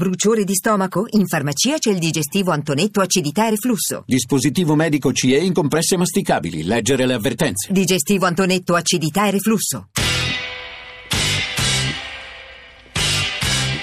[0.00, 1.04] Bruciore di stomaco?
[1.10, 4.02] In farmacia c'è il digestivo Antonetto acidità e reflusso.
[4.06, 6.62] Dispositivo medico CE in compresse masticabili.
[6.62, 7.70] Leggere le avvertenze.
[7.70, 9.88] Digestivo Antonetto acidità e reflusso.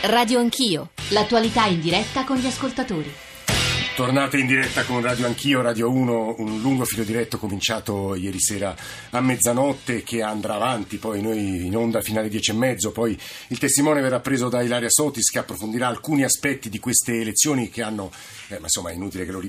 [0.06, 3.14] Radio Anch'io, l'attualità in diretta con gli ascoltatori.
[3.98, 8.76] Tornate in diretta con Radio Anch'io, Radio 1, un lungo filo diretto cominciato ieri sera
[9.10, 13.20] a mezzanotte che andrà avanti, poi noi in onda fino alle dieci e mezzo, poi
[13.48, 17.82] il testimone verrà preso da Ilaria Sotis che approfondirà alcuni aspetti di queste elezioni che
[17.82, 18.12] hanno,
[18.50, 19.42] eh, ma insomma è inutile che lo,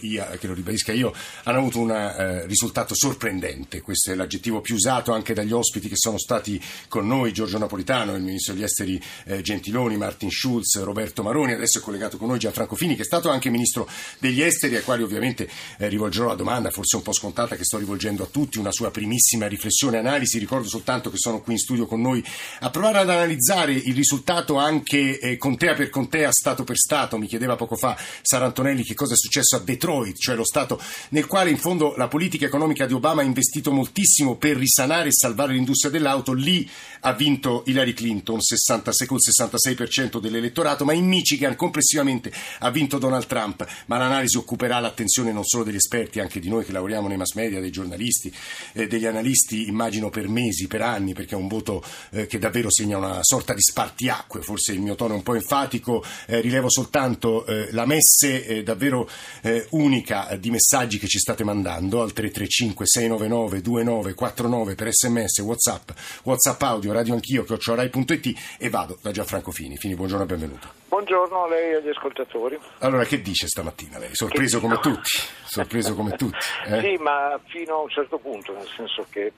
[0.00, 1.12] io, che lo ribadisca io,
[1.44, 5.96] hanno avuto un eh, risultato sorprendente, questo è l'aggettivo più usato anche dagli ospiti che
[5.96, 11.22] sono stati con noi, Giorgio Napolitano, il ministro degli esteri eh, Gentiloni, Martin Schulz, Roberto
[11.22, 14.76] Maroni, adesso è collegato con noi Gianfranco Fini che è stato anche ministro degli esteri,
[14.76, 18.26] ai quali ovviamente eh, rivolgerò la domanda, forse un po' scontata, che sto rivolgendo a
[18.26, 20.38] tutti, una sua primissima riflessione e analisi.
[20.38, 22.24] Ricordo soltanto che sono qui in studio con noi
[22.60, 27.18] a provare ad analizzare il risultato anche eh, contea per contea, Stato per Stato.
[27.18, 30.80] Mi chiedeva poco fa Sara Antonelli che cosa è successo a Detroit, cioè lo Stato
[31.10, 35.12] nel quale in fondo la politica economica di Obama ha investito moltissimo per risanare e
[35.12, 36.32] salvare l'industria dell'auto.
[36.32, 36.68] Lì
[37.04, 42.98] ha vinto Hillary Clinton 66, con il 66% dell'elettorato, ma in Michigan complessivamente ha vinto
[42.98, 43.66] Donald Trump.
[43.86, 47.34] Ma l'analisi occuperà l'attenzione non solo degli esperti, anche di noi che lavoriamo nei mass
[47.34, 48.32] media, dei giornalisti,
[48.72, 52.70] eh, degli analisti, immagino per mesi, per anni, perché è un voto eh, che davvero
[52.70, 56.70] segna una sorta di spartiacque, forse il mio tono è un po' enfatico, eh, rilevo
[56.70, 59.08] soltanto eh, la messe eh, davvero
[59.42, 65.90] eh, unica di messaggi che ci state mandando al 335 699 2949 per sms, whatsapp,
[66.24, 69.76] whatsapp audio, radio anch'io, chiocciorai.it e vado da Gianfranco Fini.
[69.76, 70.68] Fini, buongiorno e benvenuto.
[70.88, 72.58] Buongiorno a lei e agli ascoltatori.
[72.78, 74.14] Allora, che dice stamattina lei?
[74.14, 75.18] Sorpreso come tutti?
[75.44, 76.46] Sorpreso come tutti?
[76.66, 76.80] Eh?
[76.80, 79.32] Sì, ma fino a un certo punto, nel senso che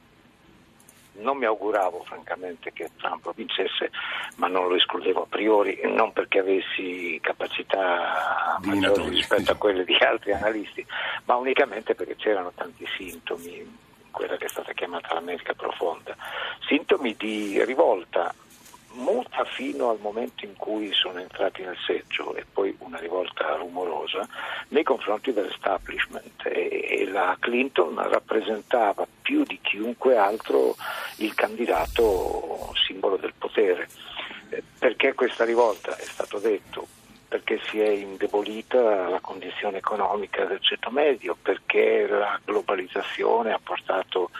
[1.16, 3.90] non mi auguravo francamente che Trump vincesse,
[4.36, 9.94] ma non lo escludevo a priori, non perché avessi capacità maggiori rispetto a quelle di
[9.94, 10.84] altri analisti,
[11.26, 13.64] ma unicamente perché c'erano tanti sintomi,
[14.14, 16.16] quella che è stata chiamata l'America profonda,
[16.68, 18.32] sintomi di rivolta
[18.94, 24.26] molta fino al momento in cui sono entrati nel seggio e poi una rivolta rumorosa
[24.68, 30.76] nei confronti dell'establishment e, e la Clinton rappresentava più di chiunque altro
[31.16, 33.88] il candidato simbolo del potere.
[34.50, 36.86] Eh, perché questa rivolta è stato detto?
[37.34, 44.30] Perché si è indebolita la condizione economica del ceto medio, perché la globalizzazione ha portato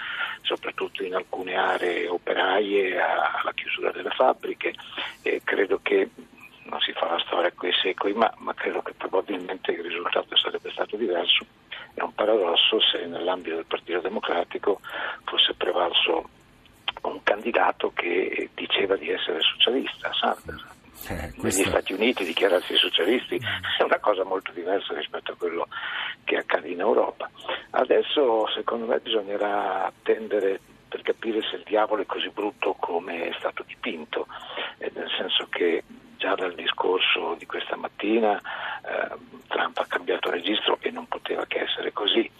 [0.43, 4.75] soprattutto in alcune aree operaie alla chiusura delle fabbriche
[5.23, 6.09] e credo che
[6.67, 10.71] non si fa la storia coi secoli, ma, ma credo che probabilmente il risultato sarebbe
[10.71, 11.45] stato diverso.
[11.95, 14.79] È un paradosso se nell'ambito del Partito Democratico
[15.25, 16.29] fosse prevalso
[17.03, 20.74] un candidato che diceva di essere socialista, Sanders.
[21.09, 23.41] Eh, Negli Stati Uniti dichiararsi socialisti
[23.79, 25.69] è una cosa molto diversa rispetto a quello
[26.25, 27.31] che accade in Europa.
[27.71, 33.35] Adesso secondo me bisognerà attendere per capire se il diavolo è così brutto come è
[33.39, 34.27] stato dipinto,
[34.79, 35.83] eh, nel senso che
[36.17, 39.15] già dal discorso di questa mattina eh,
[39.49, 42.31] Trump ha cambiato registro e non poteva che essere così,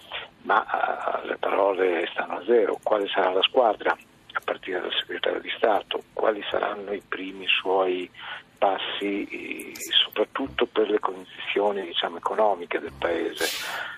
[0.43, 2.79] ma eh, le parole stanno a zero.
[2.83, 3.97] Quale sarà la squadra?
[4.45, 8.11] Partire dal segretario di Stato, quali saranno i primi suoi
[8.59, 13.47] passi soprattutto per le condizioni diciamo, economiche del Paese.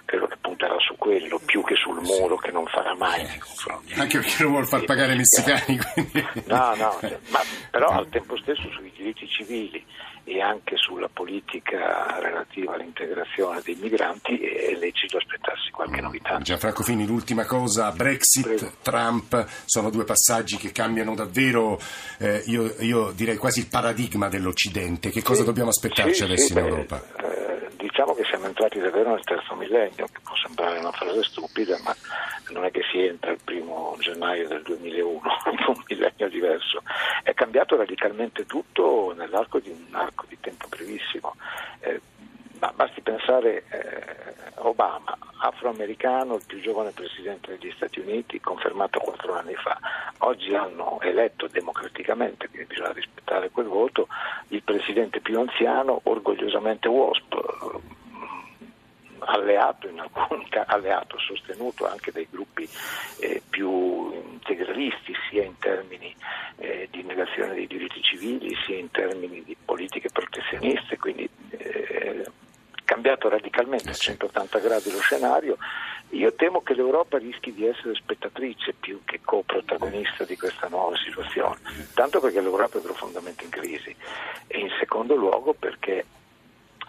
[0.04, 3.20] Credo che punterà su quello più che sul muro che non farà mai.
[3.22, 5.78] Eh, Anche perché lo vuole far pagare i messicani.
[5.92, 6.26] Quindi...
[6.46, 7.40] No, no, ma
[7.70, 9.84] però al tempo stesso sui diritti civili
[10.28, 16.38] e anche sulla politica relativa all'integrazione dei migranti è lecito aspettarsi qualche novità.
[16.40, 18.72] Gianfranco Fini, l'ultima cosa, Brexit, Prego.
[18.82, 21.78] Trump, sono due passaggi che cambiano davvero,
[22.18, 25.10] eh, io, io, direi quasi il paradigma dell'Occidente.
[25.10, 27.04] Che cosa sì, dobbiamo aspettarci sì, adesso sì, in beh, Europa?
[27.96, 31.96] Diciamo che siamo entrati davvero nel terzo millennio, che può sembrare una frase stupida, ma
[32.50, 35.20] non è che si entra il primo gennaio del 2001,
[35.68, 36.82] un millennio diverso.
[37.22, 41.35] È cambiato radicalmente tutto nell'arco di un arco di tempo brevissimo.
[43.06, 49.78] Pensare eh, Obama, afroamericano, il più giovane presidente degli Stati Uniti, confermato quattro anni fa.
[50.18, 54.08] Oggi hanno eletto democraticamente, quindi bisogna rispettare quel voto,
[54.48, 57.80] il presidente più anziano, orgogliosamente WASP,
[59.20, 60.02] alleato, in
[60.48, 62.68] casi alleato, sostenuto anche dai gruppi
[63.20, 66.12] eh, più integralisti, sia in termini
[66.56, 71.30] eh, di negazione dei diritti civili, sia in termini di politiche protezioniste, quindi
[72.86, 75.58] cambiato radicalmente a 180 gradi lo scenario.
[76.10, 81.58] Io temo che l'Europa rischi di essere spettatrice più che coprotagonista di questa nuova situazione,
[81.92, 83.94] tanto perché l'Europa è profondamente in crisi
[84.46, 86.06] e in secondo luogo perché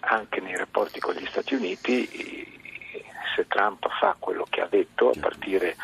[0.00, 2.46] anche nei rapporti con gli Stati Uniti
[3.34, 5.76] se Trump fa quello che ha detto a partire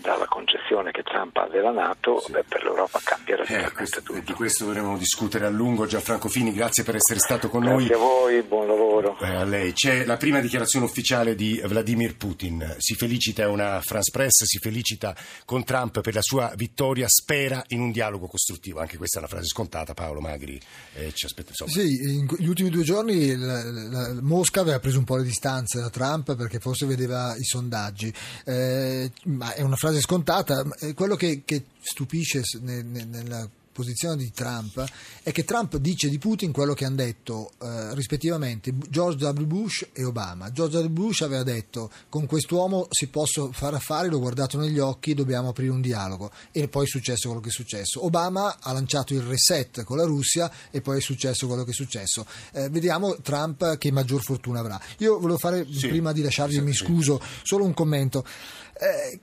[0.00, 2.32] dalla concezione che Trump ha della Nato, sì.
[2.32, 4.00] beh, per l'Europa cambia radicalmente eh, questo.
[4.24, 5.86] Di questo dovremo discutere a lungo.
[5.86, 7.86] Gianfranco Fini, grazie per essere stato con grazie noi.
[7.88, 8.87] Grazie a voi, buon lavoro.
[9.20, 9.72] Eh, a lei.
[9.72, 12.76] C'è la prima dichiarazione ufficiale di Vladimir Putin.
[12.78, 17.62] Si felicita, è una France Press, si felicita con Trump per la sua vittoria, spera
[17.68, 18.80] in un dialogo costruttivo.
[18.80, 20.60] Anche questa è una frase scontata, Paolo Magri.
[20.94, 21.70] Eh, ci aspetta, insomma.
[21.70, 25.80] Sì, negli ultimi due giorni la, la, la Mosca aveva preso un po' le distanze
[25.80, 28.12] da Trump perché forse vedeva i sondaggi.
[28.44, 30.64] Eh, ma è una frase frase scontata,
[30.94, 33.48] quello che, che stupisce nella
[33.78, 34.84] posizione di Trump
[35.22, 39.44] è che Trump dice di Putin quello che hanno detto eh, rispettivamente George W.
[39.44, 40.50] Bush e Obama.
[40.50, 40.88] George W.
[40.88, 45.70] Bush aveva detto con quest'uomo si possono fare affari, l'ho guardato negli occhi, dobbiamo aprire
[45.70, 48.04] un dialogo e poi è successo quello che è successo.
[48.04, 51.74] Obama ha lanciato il reset con la Russia e poi è successo quello che è
[51.74, 52.26] successo.
[52.52, 54.80] Eh, vediamo Trump che maggior fortuna avrà.
[54.98, 58.24] Io volevo fare, sì, prima di lasciarvi, sì, mi scuso, solo un commento.
[58.80, 59.20] Eh,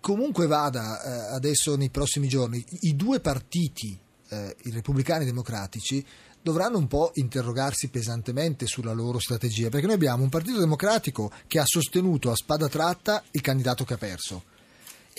[0.00, 3.98] comunque vada eh, adesso nei prossimi giorni, i due partiti,
[4.28, 6.04] eh, i repubblicani e i democratici,
[6.42, 11.58] dovranno un po' interrogarsi pesantemente sulla loro strategia, perché noi abbiamo un partito democratico che
[11.58, 14.49] ha sostenuto a spada tratta il candidato che ha perso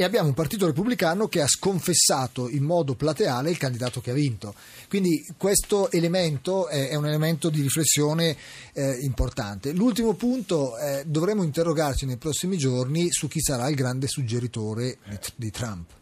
[0.01, 4.15] e abbiamo un partito repubblicano che ha sconfessato in modo plateale il candidato che ha
[4.15, 4.55] vinto.
[4.89, 8.35] Quindi questo elemento è, un elemento di riflessione
[8.73, 9.73] eh, importante.
[9.73, 15.17] L'ultimo punto, eh, dovremo interrogarci nei prossimi giorni su chi sarà il grande suggeritore di,
[15.35, 16.00] di Trump.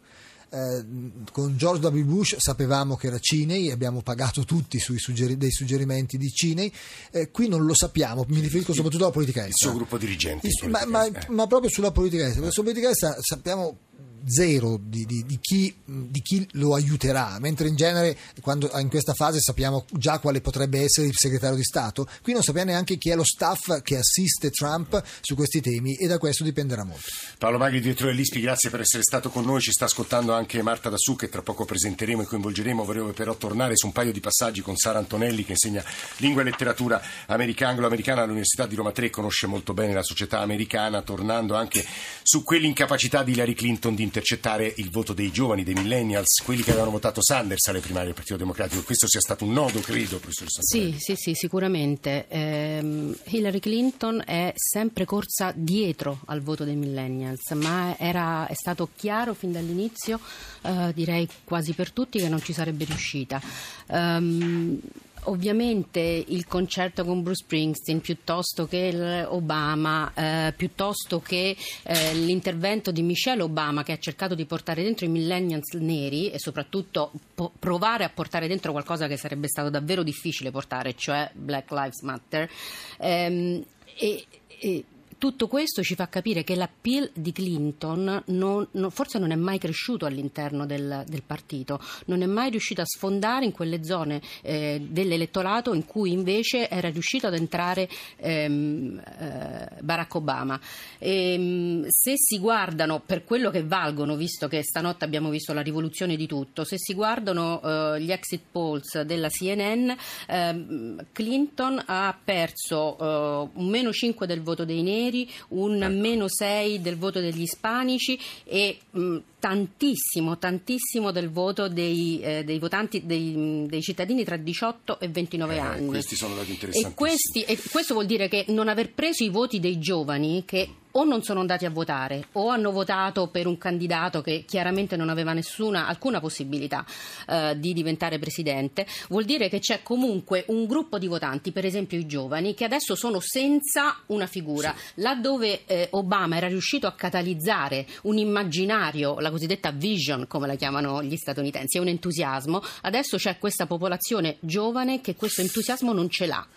[0.51, 0.84] Eh,
[1.31, 2.04] con George W.
[2.06, 6.74] Bush sapevamo che era Cinei, abbiamo pagato tutti sui suggeri- dei suggerimenti di Cinei,
[7.12, 9.56] eh, qui non lo sappiamo, mi riferisco soprattutto alla politica estera.
[9.56, 10.48] Il suo gruppo dirigente.
[10.48, 13.78] Il, ma, ma, ma, proprio sulla politica estera, sulla politica estera sappiamo
[14.25, 19.13] zero di, di, di, chi, di, chi, lo aiuterà, mentre in genere quando, in questa
[19.13, 23.10] fase sappiamo già quale potrebbe essere il segretario di Stato, qui non sappiamo neanche chi
[23.10, 27.07] è lo staff che assiste Trump su questi temi e da questo dipenderà molto.
[27.38, 30.89] Paolo Magri, direttore dell'ISPI, grazie per essere stato con noi, ci sta ascoltando anche Marta
[30.89, 34.62] Dassù che tra poco presenteremo e coinvolgeremo, vorrei però tornare su un paio di passaggi
[34.62, 35.83] con Sara Antonelli che insegna
[36.18, 41.01] lingua e letteratura americana, anglo-americana all'Università di Roma 3, conosce molto bene la società americana,
[41.01, 41.86] tornando anche
[42.24, 46.72] su quell'incapacità di Hillary Clinton di intercettare il voto dei giovani, dei millennials, quelli che
[46.72, 48.82] avevano votato Sanders alle primarie del Partito Democratico.
[48.84, 52.28] Questo sia stato un nodo, credo, professor Sì, sì, sì, sicuramente.
[52.28, 58.90] Eh, Hillary Clinton è sempre corsa dietro al voto dei millennials, ma era, è stato
[58.96, 60.20] chiaro fin dall'inizio,
[60.64, 63.42] eh, direi quasi per tutti, che non ci sarebbe riuscita.
[63.88, 64.80] Um,
[65.24, 73.01] Ovviamente il concerto con Bruce Springsteen piuttosto che Obama, eh, piuttosto che eh, l'intervento di
[73.01, 78.04] Michelle Obama che ha cercato di portare dentro i millennials neri e soprattutto po- provare
[78.04, 82.50] a portare dentro qualcosa che sarebbe stato davvero difficile portare, cioè Black Lives Matter.
[82.98, 83.63] Ehm,
[83.95, 84.83] e, e
[85.19, 89.60] tutto questo ci fa capire che l'appeal di Clinton non, non, forse non è mai
[89.60, 94.81] cresciuto all'interno del, del, partito, non è mai riuscito a sfondare in quelle zone eh,
[94.81, 100.60] dell'elettorato in cui invece era riuscito ad entrare ehm, eh, Barack Obama.
[100.98, 105.62] E, ehm, se si guardano per quello che valgono, visto che stanotte abbiamo visto la
[105.62, 109.92] rivoluzione di tutto, se si guardano eh, gli exit polls della CNN,
[110.27, 115.94] ehm, Clinton ha perso eh, un meno 5 del voto dei neri, neri, un ecco.
[115.94, 122.59] meno 6 del voto degli ispanici e mh, tantissimo, tantissimo del voto dei, eh, dei
[122.59, 125.87] votanti, dei, dei, cittadini tra 18 e 29 eh, anni.
[125.87, 126.87] Questi sono dati interessanti.
[126.87, 131.04] E, e questo vuol dire che non aver preso i voti dei giovani che o
[131.04, 135.34] non sono andati a votare o hanno votato per un candidato che chiaramente non aveva
[135.34, 136.86] nessuna, alcuna possibilità
[137.28, 141.98] eh, di diventare presidente, vuol dire che c'è comunque un gruppo di votanti, per esempio
[141.98, 144.74] i giovani, che adesso sono senza una figura.
[144.76, 145.02] Sì.
[145.02, 151.04] Laddove eh, Obama era riuscito a catalizzare un immaginario, la cosiddetta vision, come la chiamano
[151.04, 156.26] gli statunitensi, è un entusiasmo, adesso c'è questa popolazione giovane che questo entusiasmo non ce
[156.26, 156.48] l'ha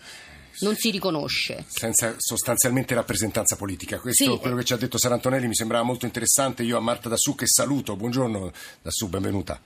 [0.61, 1.65] non si riconosce.
[1.69, 3.99] Senza sostanzialmente rappresentanza politica.
[3.99, 4.39] Questo, sì.
[4.39, 6.63] quello che ci ha detto Sara Antonelli mi sembrava molto interessante.
[6.63, 7.97] Io a Marta Dassù che saluto.
[7.97, 9.61] Buongiorno Dassù, benvenuta.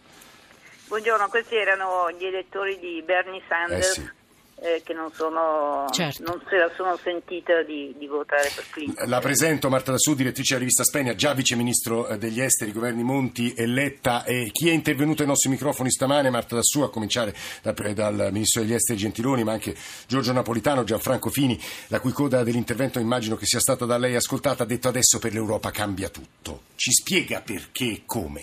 [0.89, 3.89] Buongiorno, questi erano gli elettori di Bernie Sanders.
[3.89, 4.16] Eh sì
[4.59, 6.23] eh, che non, sono, certo.
[6.23, 9.09] non se la sono sentita di, di, votare per Clinton.
[9.09, 13.53] La presento Marta Dassù, direttrice della rivista Spegna, già viceministro eh, degli esteri, governi Monti
[13.53, 14.25] e Letta.
[14.25, 18.63] E chi è intervenuto ai nostri microfoni stamane, Marta Dassù, a cominciare da, dal ministro
[18.63, 19.75] degli esteri Gentiloni, ma anche
[20.07, 24.63] Giorgio Napolitano, Gianfranco Fini, la cui coda dell'intervento immagino che sia stata da lei ascoltata,
[24.63, 26.63] ha detto adesso per l'Europa cambia tutto.
[26.77, 28.43] Ci spiega perché e come?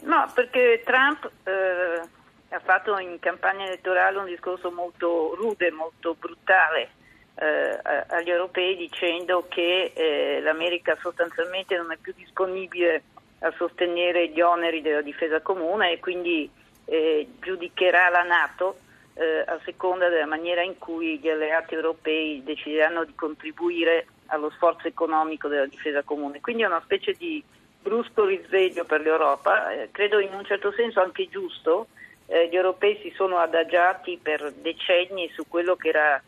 [0.00, 1.30] No, perché Trump...
[1.44, 2.16] Eh
[2.50, 6.90] ha fatto in campagna elettorale un discorso molto rude, molto brutale
[7.34, 13.02] eh, agli europei dicendo che eh, l'America sostanzialmente non è più disponibile
[13.40, 16.50] a sostenere gli oneri della difesa comune e quindi
[16.86, 18.78] eh, giudicherà la Nato
[19.14, 24.88] eh, a seconda della maniera in cui gli alleati europei decideranno di contribuire allo sforzo
[24.88, 26.40] economico della difesa comune.
[26.40, 27.42] Quindi è una specie di
[27.80, 31.88] brusco risveglio per l'Europa, eh, credo in un certo senso anche giusto.
[32.30, 36.22] Eh, gli europei si sono adagiati per decenni su quello che era,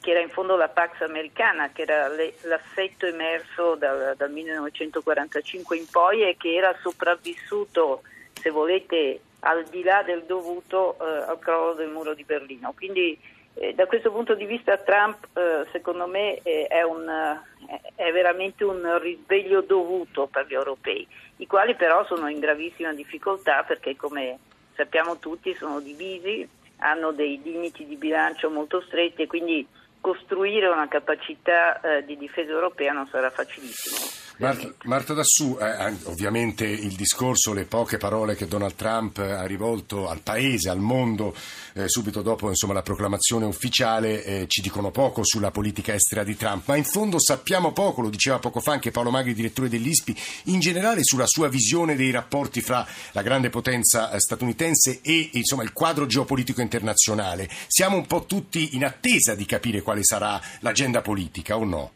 [0.00, 5.76] che era in fondo la Pax americana, che era le, l'assetto emerso dal, dal 1945
[5.76, 8.02] in poi e che era sopravvissuto,
[8.34, 12.74] se volete, al di là del dovuto eh, al crollo del muro di Berlino.
[12.76, 13.18] Quindi
[13.54, 18.12] eh, da questo punto di vista Trump eh, secondo me eh, è, un, eh, è,
[18.12, 23.96] veramente un risveglio dovuto per gli europei, i quali però sono in gravissima difficoltà perché
[23.96, 24.38] come
[24.78, 29.66] sappiamo tutti sono divisi, hanno dei limiti di bilancio molto stretti e quindi
[30.00, 34.27] costruire una capacità eh, di difesa europea non sarà facilissimo.
[34.40, 40.08] Marta, Marta Dassù, eh, ovviamente il discorso, le poche parole che Donald Trump ha rivolto
[40.08, 41.34] al Paese, al mondo,
[41.72, 46.36] eh, subito dopo insomma, la proclamazione ufficiale, eh, ci dicono poco sulla politica estera di
[46.36, 50.16] Trump, ma in fondo sappiamo poco, lo diceva poco fa anche Paolo Magri, direttore dell'ISPI,
[50.44, 55.64] in generale sulla sua visione dei rapporti fra la grande potenza eh, statunitense e insomma,
[55.64, 57.48] il quadro geopolitico internazionale.
[57.66, 61.90] Siamo un po' tutti in attesa di capire quale sarà l'agenda politica o no?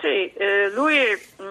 [0.00, 1.49] Sì, eh, lui mm,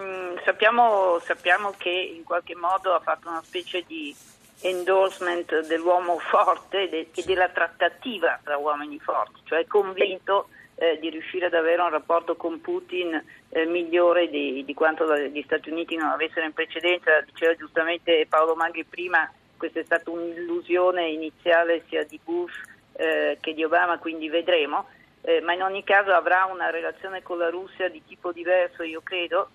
[0.50, 4.16] sappiamo, sappiamo, che in qualche modo ha fatto una specie di
[4.62, 11.54] endorsement dell'uomo forte e della trattativa tra uomini forti, cioè convinto eh, di riuscire ad
[11.54, 16.46] avere un rapporto con Putin eh, migliore di, di, quanto gli Stati Uniti non avessero
[16.46, 17.22] in precedenza.
[17.22, 22.60] Diceva giustamente Paolo Magri prima, questa è stata un'illusione iniziale sia di Bush
[22.94, 24.88] eh, che di Obama, quindi vedremo
[25.22, 29.02] eh, ma in ogni caso avrà una relazione con la Russia di tipo diverso, io
[29.04, 29.50] credo,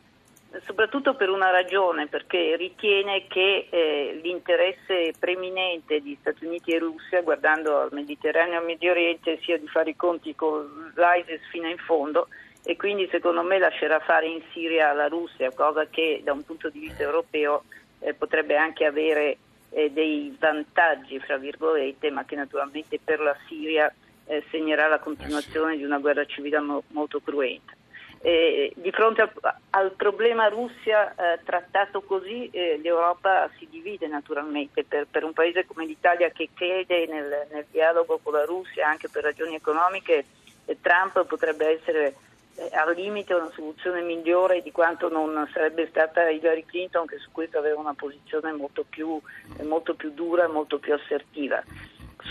[0.65, 7.23] soprattutto per una ragione, perché ritiene che eh, l'interesse preminente di Stati Uniti e Russia,
[7.23, 11.69] guardando al Mediterraneo e al Medio Oriente, sia di fare i conti con l'ISIS fino
[11.69, 12.29] in fondo
[12.67, 16.71] e quindi secondo me lascerà fare in Siria la Russia, cosa che da un punto
[16.71, 17.65] di vista europeo
[17.99, 19.37] eh, potrebbe anche avere
[19.71, 23.93] eh, dei vantaggi, fra virgolette, ma che naturalmente per la Siria
[24.27, 27.75] eh, segnerà la continuazione di una guerra civile mo- molto cruenta.
[28.27, 29.31] Eh, di fronte al,
[29.69, 35.67] al problema Russia eh, trattato così eh, l'Europa si divide naturalmente per, per, un paese
[35.67, 40.25] come l'Italia che crede nel, nel, dialogo con la Russia anche per ragioni economiche
[40.81, 42.15] Trump potrebbe essere
[42.55, 47.31] eh, al limite una soluzione migliore di quanto non sarebbe stata Hillary Clinton che su
[47.31, 49.21] questo aveva una posizione molto più,
[49.65, 51.63] molto più dura e molto più assertiva.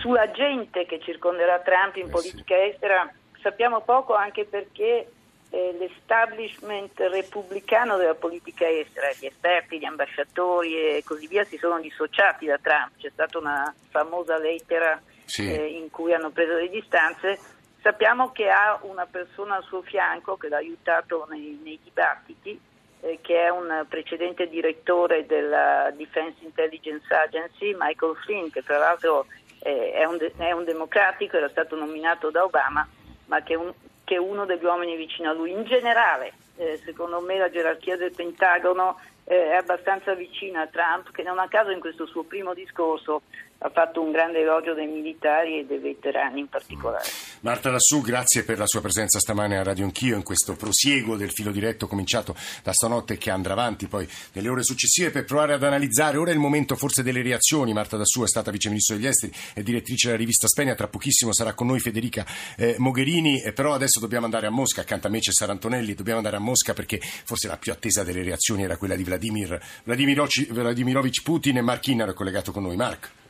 [0.01, 5.07] Sulla gente che circonderà Trump in eh politica estera sappiamo poco anche perché
[5.53, 11.79] eh, l'establishment repubblicano della politica estera, gli esperti, gli ambasciatori e così via si sono
[11.79, 12.93] dissociati da Trump.
[12.97, 15.47] C'è stata una famosa lettera sì.
[15.53, 17.37] eh, in cui hanno preso le distanze.
[17.83, 22.59] Sappiamo che ha una persona al suo fianco che l'ha aiutato nei, nei dibattiti,
[23.01, 29.27] eh, che è un precedente direttore della Defense Intelligence Agency, Michael Flynn, che tra l'altro
[29.59, 32.87] eh, è, un de- è, un democratico, era stato nominato da Obama,
[33.27, 33.71] ma che, un,
[34.13, 35.51] che è uno degli uomini vicino a lui.
[35.51, 41.11] In generale, eh, secondo me la gerarchia del Pentagono eh, è abbastanza vicina a Trump,
[41.11, 43.23] che non a caso in questo suo primo discorso
[43.57, 47.32] ha fatto un grande elogio dei militari e dei veterani in particolare.
[47.43, 51.31] Marta Lassù, grazie per la sua presenza stamane a Radio Anch'io in questo prosieguo del
[51.33, 52.33] filo diretto cominciato
[52.63, 56.15] da stanotte che andrà avanti poi nelle ore successive per provare ad analizzare.
[56.15, 57.73] Ora è il momento forse delle reazioni.
[57.73, 60.73] Marta Dassù è stata viceministro degli esteri e direttrice della rivista Spegna.
[60.73, 64.79] Tra pochissimo sarà con noi Federica eh, Mogherini, eh, però adesso dobbiamo andare a Mosca.
[64.79, 65.95] Accanto a me c'è Sarantonelli.
[65.95, 69.61] Dobbiamo andare a Mosca perché forse la più attesa delle reazioni era quella di Vladimir
[69.83, 72.77] Vladimirovic Putin e Mark Inner è collegato con noi.
[72.77, 73.22] Mark.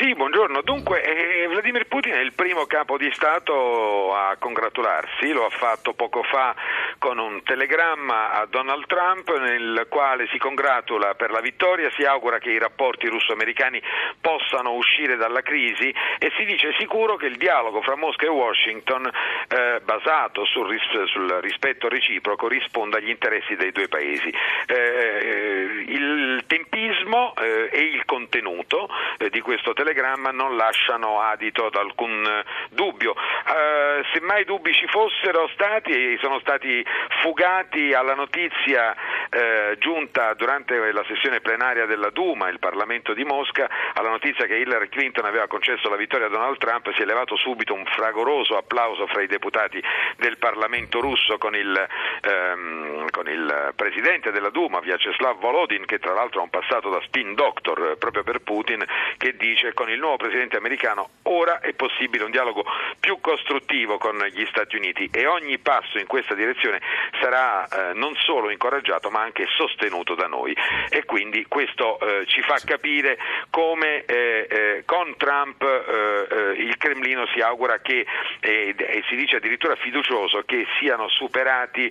[0.00, 0.62] Sì, buongiorno.
[0.62, 5.92] Dunque, eh, Vladimir Putin è il primo capo di Stato a congratularsi, lo ha fatto
[5.92, 6.54] poco fa
[6.98, 12.38] con un telegramma a Donald Trump nel quale si congratula per la vittoria, si augura
[12.38, 13.82] che i rapporti russo-americani
[14.20, 19.04] possano uscire dalla crisi e si dice sicuro che il dialogo fra Mosca e Washington,
[19.04, 24.32] eh, basato sul, ris- sul, rispetto reciproco, risponda agli interessi dei due paesi.
[24.66, 26.44] Eh, il
[26.88, 32.44] tempismo eh, e il contenuto eh, di questo telegramma non lasciano adito ad alcun eh,
[32.70, 33.14] dubbio.
[33.14, 36.84] Eh, se mai dubbi ci fossero stati, sono stati
[37.22, 38.94] fugati alla notizia
[39.30, 44.56] eh, giunta durante la sessione plenaria della Duma, il Parlamento di Mosca, alla notizia che
[44.56, 48.56] Hillary Clinton aveva concesso la vittoria a Donald Trump, si è levato subito un fragoroso
[48.56, 49.82] applauso fra i deputati
[50.16, 51.86] del Parlamento russo con il,
[52.22, 57.00] ehm, con il presidente della Duma, Vyacheslav Volodin, che tra l'altro ha un passato da
[57.02, 58.84] spin doctor eh, proprio per Putin,
[59.16, 62.64] che dice con il nuovo presidente americano ora è possibile un dialogo
[63.00, 66.80] più costruttivo con gli Stati Uniti e ogni passo in questa direzione
[67.20, 70.56] sarà eh, non solo incoraggiato ma anche sostenuto da noi
[70.88, 73.18] e quindi questo eh, ci fa capire
[73.50, 78.06] come eh, eh con Trump eh, il Cremlino si augura che
[78.40, 78.74] e
[79.08, 81.90] si dice addirittura fiducioso che siano superati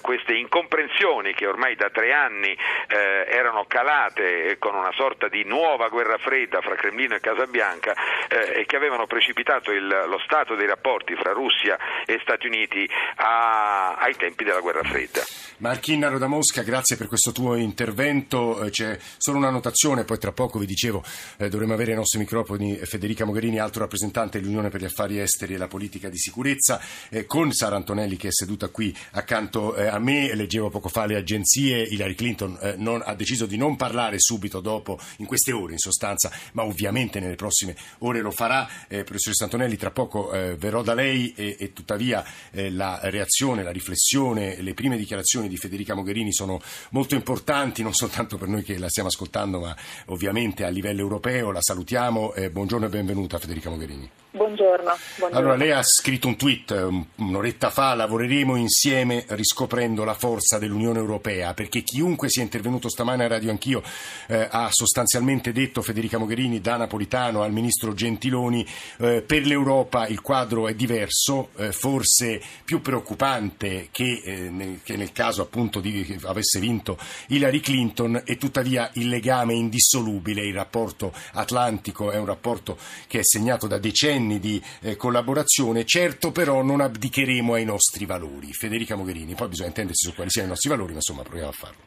[0.00, 2.56] queste incomprensioni che ormai da tre anni
[2.88, 4.15] erano calate
[4.58, 7.94] con una sorta di nuova guerra fredda fra Cremlino e Casa Bianca
[8.28, 13.94] e che avevano precipitato il, lo stato dei rapporti fra Russia e Stati Uniti a,
[13.96, 15.22] ai tempi della guerra fredda.
[15.58, 18.62] Marchinnaro da Mosca, grazie per questo tuo intervento.
[18.62, 21.02] Eh, c'è solo una notazione, poi tra poco vi dicevo
[21.38, 25.54] eh, dovremo avere ai nostri microfoni Federica Mogherini, alto rappresentante dell'Unione per gli Affari Esteri
[25.54, 26.80] e la Politica di Sicurezza,
[27.10, 30.34] eh, con Sara Antonelli che è seduta qui accanto eh, a me.
[30.34, 34.60] Leggevo poco fa le agenzie, Hillary Clinton eh, non, ha deciso di non parlare subito
[34.60, 38.68] dopo, in queste ore in sostanza, ma ovviamente nelle prossime ore lo farà.
[38.88, 44.60] Eh, professoressa Antonelli, tra poco verrò da lei e, e tuttavia la reazione, la riflessione,
[44.60, 46.60] le prime dichiarazioni di Federica Mogherini sono
[46.90, 51.50] molto importanti, non soltanto per noi che la stiamo ascoltando, ma ovviamente a livello europeo.
[51.50, 52.34] La salutiamo.
[52.34, 54.10] Eh, buongiorno e benvenuta Federica Mogherini.
[54.56, 55.38] Buongiorno.
[55.38, 61.52] Allora, lei ha scritto un tweet un'oretta fa, lavoreremo insieme riscoprendo la forza dell'Unione Europea,
[61.52, 63.82] perché chiunque sia intervenuto stamane a Radio Anch'io
[64.28, 68.66] eh, ha sostanzialmente detto, Federica Mogherini, da Napolitano al Ministro Gentiloni,
[68.98, 74.96] eh, per l'Europa il quadro è diverso, eh, forse più preoccupante che, eh, nel, che
[74.96, 76.98] nel, caso appunto di che avesse vinto
[77.28, 83.22] Hillary Clinton e tuttavia il legame indissolubile, il rapporto atlantico è un rapporto che è
[83.22, 88.52] segnato da decenni decenni di eh, collaborazione, certo però non abdicheremo ai nostri valori.
[88.52, 91.52] Federica Mogherini, poi bisogna intendersi su quali siano i nostri valori, ma insomma proviamo a
[91.52, 91.82] farlo.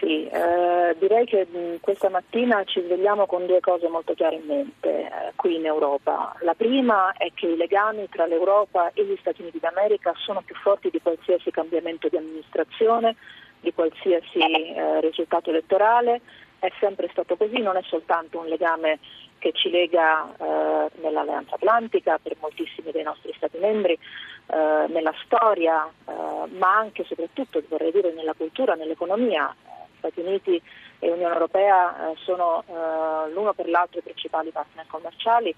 [0.00, 4.44] Sì, eh, direi che mh, questa mattina ci svegliamo con due cose molto chiare in
[4.46, 6.34] mente eh, qui in Europa.
[6.40, 10.54] La prima è che i legami tra l'Europa e gli Stati Uniti d'America sono più
[10.56, 13.16] forti di qualsiasi cambiamento di amministrazione,
[13.60, 16.20] di qualsiasi eh, risultato elettorale.
[16.58, 18.98] È sempre stato così, non è soltanto un legame
[19.44, 25.86] che ci lega eh, nell'Alleanza Atlantica per moltissimi dei nostri Stati membri, eh, nella storia,
[25.86, 26.12] eh,
[26.56, 29.54] ma anche e soprattutto vorrei dire nella cultura, nell'economia.
[29.98, 30.60] Stati Uniti
[30.98, 35.54] e Unione Europea eh, sono eh, l'uno per l'altro i principali partner commerciali,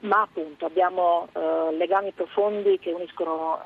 [0.00, 3.60] ma appunto abbiamo eh, legami profondi che uniscono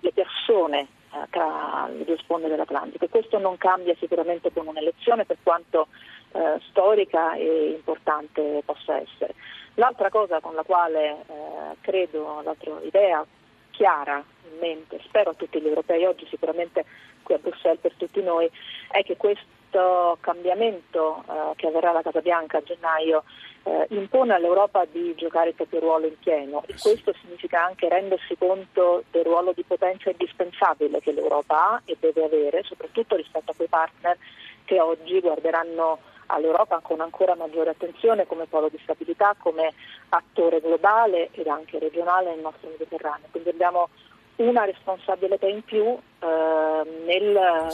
[0.00, 0.88] le persone
[1.30, 5.88] tra le due sponde dell'Atlantico questo non cambia sicuramente con un'elezione per quanto
[6.32, 9.34] eh, storica e importante possa essere.
[9.74, 13.24] L'altra cosa con la quale eh, credo, l'altra idea
[13.70, 16.84] chiara in mente, spero a tutti gli europei oggi, sicuramente
[17.22, 18.50] qui a Bruxelles per tutti noi,
[18.90, 23.24] è che questo cambiamento eh, che avverrà alla Casa Bianca a gennaio
[23.70, 26.62] eh, impone all'Europa di giocare il proprio ruolo in pieno.
[26.66, 31.96] E questo significa anche rendersi conto del ruolo di potenza indispensabile che l'Europa ha e
[32.00, 34.18] deve avere, soprattutto rispetto a quei partner
[34.64, 39.72] che oggi guarderanno all'Europa con ancora maggiore attenzione come polo di stabilità, come
[40.10, 43.26] attore globale ed anche regionale nel nostro Mediterraneo.
[43.30, 43.88] Quindi abbiamo
[44.36, 47.68] una responsabilità in più eh, nel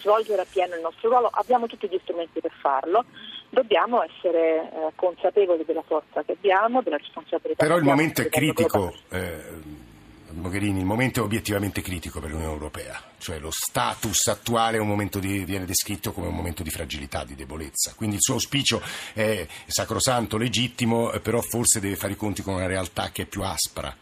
[0.00, 3.04] svolgere appieno il nostro ruolo, abbiamo tutti gli strumenti per farlo,
[3.48, 8.92] dobbiamo essere eh, consapevoli della forza che abbiamo, della responsabilità Però il momento è critico.
[9.10, 9.88] Eh
[10.32, 14.78] Mogherini, il momento è obiettivamente critico per l'Unione Europea, cioè lo status attuale
[15.18, 18.80] di, viene descritto come un momento di fragilità, di debolezza, quindi il suo auspicio
[19.12, 23.42] è sacrosanto, legittimo, però forse deve fare i conti con una realtà che è più
[23.42, 23.94] aspra.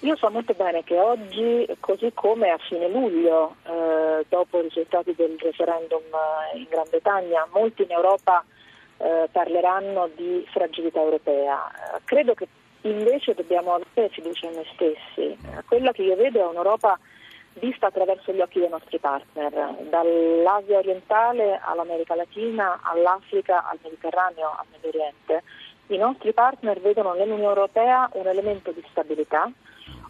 [0.00, 5.14] Io so molto bene che oggi, così come a fine luglio, eh, dopo i risultati
[5.14, 6.02] del referendum
[6.52, 8.44] eh, in Gran Bretagna, molti in Europa
[8.98, 11.70] eh, parleranno di fragilità europea.
[12.04, 12.46] Credo che
[12.82, 15.36] invece dobbiamo avere fiducia in noi stessi.
[15.66, 16.98] Quella che io vedo è un'Europa
[17.54, 19.50] vista attraverso gli occhi dei nostri partner,
[19.88, 25.42] dall'Asia orientale all'America Latina, all'Africa, al Mediterraneo, al Medio Oriente.
[25.88, 29.50] I nostri partner vedono nell'Unione Europea un elemento di stabilità,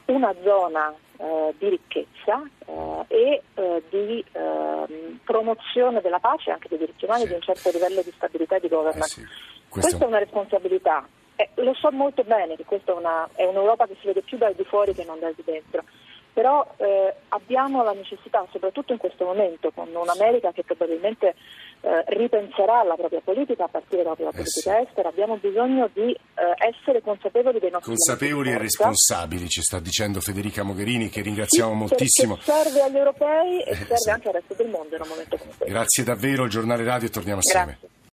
[0.07, 6.69] una zona eh, di ricchezza eh, e eh, di ehm, promozione della pace e anche
[6.69, 7.29] dei diritti umani sì.
[7.29, 9.21] di un certo livello di stabilità e di governance.
[9.21, 9.29] Eh sì.
[9.69, 9.89] Questo...
[9.89, 13.87] Questa è una responsabilità eh, lo so molto bene che questa è, una, è, un'Europa
[13.87, 15.85] che si vede più dal di fuori che non dal di dentro,
[16.37, 21.35] però eh, abbiamo la necessità, soprattutto in questo momento, con un'America che probabilmente
[21.81, 26.11] eh, ripenserà la propria politica a partire dalla propria Eh politica estera, abbiamo bisogno di
[26.13, 31.71] eh, essere consapevoli dei nostri Consapevoli e responsabili, ci sta dicendo Federica Mogherini, che ringraziamo
[31.73, 32.37] Sì, moltissimo.
[32.43, 34.11] Serve agli europei e Eh, serve sì.
[34.11, 35.73] anche al resto del mondo in un momento come questo.
[35.73, 37.79] Grazie davvero, giornale radio e torniamo assieme.
[37.81, 37.96] Grazie.